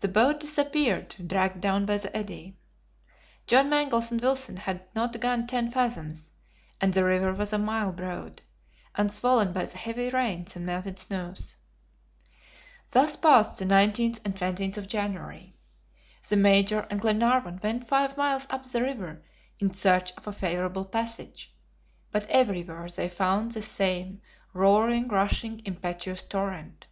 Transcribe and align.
The 0.00 0.08
boat 0.08 0.40
disappeared, 0.40 1.16
dragged 1.26 1.60
down 1.60 1.84
by 1.84 1.98
the 1.98 2.16
eddy. 2.16 2.56
John 3.46 3.68
Mangles 3.68 4.10
and 4.10 4.18
Wilson 4.18 4.56
had 4.56 4.84
not 4.94 5.20
gone 5.20 5.46
ten 5.46 5.70
fathoms, 5.70 6.32
and 6.80 6.94
the 6.94 7.04
river 7.04 7.30
was 7.34 7.52
a 7.52 7.58
mile 7.58 7.92
broad, 7.92 8.40
and 8.94 9.12
swollen 9.12 9.52
by 9.52 9.66
the 9.66 9.76
heavy 9.76 10.08
rains 10.08 10.56
and 10.56 10.64
melted 10.64 10.98
snows. 10.98 11.58
Thus 12.92 13.16
passed 13.16 13.58
the 13.58 13.66
19th 13.66 14.20
and 14.24 14.34
20th 14.34 14.78
of 14.78 14.88
January. 14.88 15.52
The 16.26 16.36
Major 16.36 16.86
and 16.88 16.98
Glenarvan 16.98 17.60
went 17.62 17.86
five 17.86 18.16
miles 18.16 18.46
up 18.48 18.64
the 18.64 18.80
river 18.80 19.22
in 19.58 19.74
search 19.74 20.10
of 20.12 20.26
a 20.26 20.32
favorable 20.32 20.86
passage, 20.86 21.54
but 22.10 22.26
everywhere 22.30 22.88
they 22.88 23.10
found 23.10 23.52
the 23.52 23.60
same 23.60 24.22
roaring, 24.54 25.06
rushing, 25.08 25.60
impetuous 25.66 26.22
torrent. 26.22 26.86